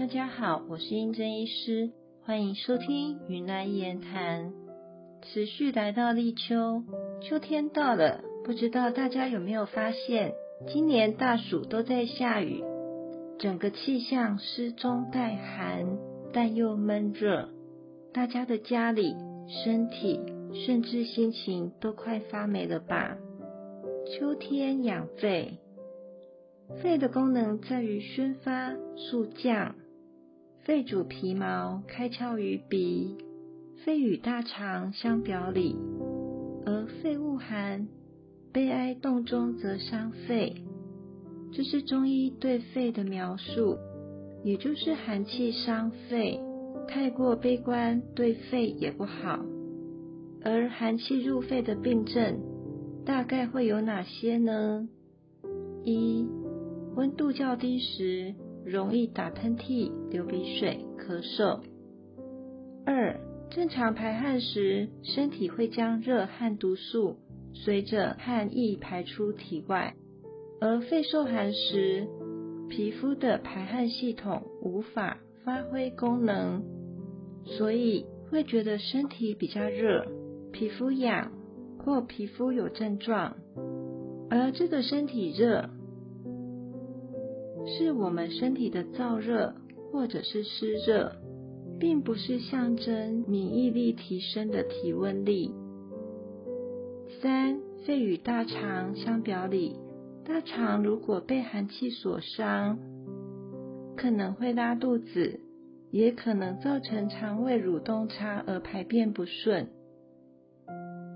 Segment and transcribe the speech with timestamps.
[0.00, 1.90] 大家好，我是英珍医师，
[2.24, 4.50] 欢迎收听云南言谈。
[5.20, 6.82] 持续来到立秋，
[7.20, 10.32] 秋天到了，不知道大家有没有发现，
[10.68, 12.64] 今年大暑都在下雨，
[13.38, 15.98] 整个气象湿中带寒，
[16.32, 17.50] 但又闷热，
[18.14, 19.14] 大家的家里、
[19.62, 20.18] 身体
[20.64, 23.18] 甚至心情都快发霉了吧？
[24.06, 25.58] 秋天养肺，
[26.82, 29.74] 肺的功能在于宣发、肃降。
[30.64, 33.16] 肺主皮毛，开窍于鼻。
[33.82, 35.74] 肺与大肠相表里，
[36.66, 37.88] 而肺恶寒，
[38.52, 40.54] 悲哀动中则伤肺。
[41.50, 43.78] 这是中医对肺的描述，
[44.44, 46.38] 也就是寒气伤肺。
[46.86, 49.40] 太过悲观对肺也不好。
[50.44, 52.38] 而寒气入肺的病症，
[53.06, 54.86] 大概会有哪些呢？
[55.84, 56.28] 一、
[56.96, 58.34] 温度较低时。
[58.64, 61.60] 容易打喷嚏、流鼻水、咳嗽。
[62.84, 63.18] 二、
[63.50, 67.16] 正常排汗时，身体会将热和毒素
[67.52, 69.94] 随着汗液排出体外；
[70.60, 72.06] 而肺受寒时，
[72.68, 76.62] 皮肤的排汗系统无法发挥功能，
[77.44, 80.06] 所以会觉得身体比较热、
[80.52, 81.32] 皮肤痒
[81.78, 83.36] 或皮肤有症状。
[84.30, 85.70] 而这个身体热。
[87.66, 89.54] 是我们身体的燥热
[89.92, 91.12] 或者是湿热，
[91.78, 95.54] 并不是象征免疫力提升的体温力。
[97.20, 99.76] 三、肺与大肠相表里，
[100.24, 102.78] 大肠如果被寒气所伤，
[103.96, 105.40] 可能会拉肚子，
[105.90, 109.68] 也可能造成肠胃蠕动差而排便不顺。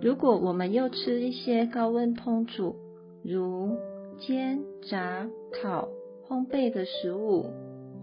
[0.00, 2.74] 如果我们又吃一些高温烹煮，
[3.22, 3.76] 如
[4.18, 5.28] 煎、炸、
[5.62, 5.88] 烤。
[6.32, 7.50] 烘焙的食物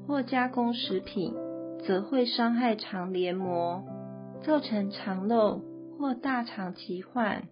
[0.05, 1.33] 或加工食品，
[1.79, 3.83] 则会伤害肠黏膜，
[4.43, 5.61] 造成肠漏
[5.97, 7.47] 或大肠疾患。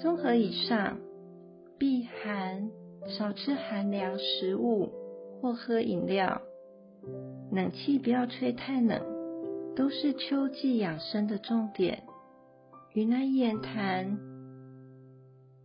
[0.00, 0.98] 综合以上，
[1.78, 2.68] 避寒、
[3.06, 4.90] 少吃寒凉食物
[5.40, 6.42] 或喝饮料，
[7.52, 9.00] 冷气不要吹太冷，
[9.76, 12.02] 都是秋季养生的重点。
[12.92, 14.18] 云南言谈，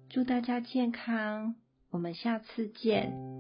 [0.10, 1.56] 祝大家健康，
[1.90, 3.31] 我们下次见。